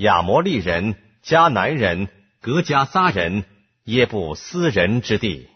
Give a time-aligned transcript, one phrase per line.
[0.00, 2.08] 亚摩利人、迦南人、
[2.40, 3.44] 格迦撒人，
[3.84, 5.50] 耶布斯人之地。